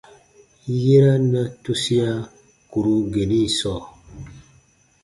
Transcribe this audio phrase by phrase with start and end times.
[0.83, 2.09] Yera na tusia
[2.69, 3.81] kùro geni sɔɔ.